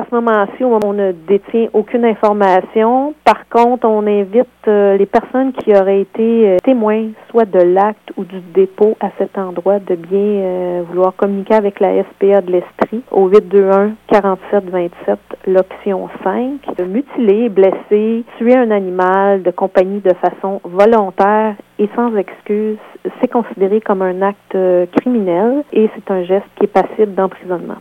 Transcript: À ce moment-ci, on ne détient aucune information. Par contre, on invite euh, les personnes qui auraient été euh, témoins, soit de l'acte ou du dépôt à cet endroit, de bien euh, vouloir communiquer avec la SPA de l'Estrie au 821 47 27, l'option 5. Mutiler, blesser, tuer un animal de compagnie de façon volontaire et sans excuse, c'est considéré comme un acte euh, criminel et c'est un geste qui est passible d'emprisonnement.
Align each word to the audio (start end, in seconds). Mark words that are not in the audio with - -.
À 0.00 0.06
ce 0.08 0.14
moment-ci, 0.14 0.64
on 0.64 0.94
ne 0.94 1.12
détient 1.12 1.68
aucune 1.74 2.06
information. 2.06 3.12
Par 3.22 3.46
contre, 3.50 3.86
on 3.86 4.06
invite 4.06 4.46
euh, 4.66 4.96
les 4.96 5.04
personnes 5.04 5.52
qui 5.52 5.74
auraient 5.76 6.00
été 6.00 6.48
euh, 6.48 6.56
témoins, 6.64 7.08
soit 7.28 7.44
de 7.44 7.58
l'acte 7.58 8.10
ou 8.16 8.24
du 8.24 8.40
dépôt 8.54 8.96
à 9.00 9.10
cet 9.18 9.36
endroit, 9.36 9.78
de 9.78 9.96
bien 9.96 10.18
euh, 10.18 10.82
vouloir 10.88 11.14
communiquer 11.16 11.52
avec 11.52 11.80
la 11.80 12.02
SPA 12.02 12.40
de 12.40 12.50
l'Estrie 12.50 13.02
au 13.10 13.28
821 13.28 13.92
47 14.06 14.70
27, 14.70 15.18
l'option 15.48 16.08
5. 16.24 16.80
Mutiler, 16.88 17.50
blesser, 17.50 18.24
tuer 18.38 18.56
un 18.56 18.70
animal 18.70 19.42
de 19.42 19.50
compagnie 19.50 20.00
de 20.00 20.14
façon 20.14 20.62
volontaire 20.64 21.56
et 21.78 21.88
sans 21.94 22.14
excuse, 22.16 22.76
c'est 23.20 23.28
considéré 23.28 23.80
comme 23.80 24.02
un 24.02 24.20
acte 24.20 24.54
euh, 24.54 24.84
criminel 24.98 25.64
et 25.72 25.88
c'est 25.94 26.10
un 26.10 26.22
geste 26.24 26.46
qui 26.56 26.64
est 26.64 26.68
passible 26.68 27.14
d'emprisonnement. 27.14 27.76